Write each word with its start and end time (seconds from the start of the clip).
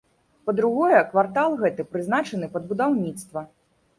Па 0.49 0.53
другое, 0.59 1.01
квартал 1.11 1.49
гэты 1.59 1.85
прызначаны 1.91 2.49
пад 2.57 2.65
будаўніцтва. 2.73 3.41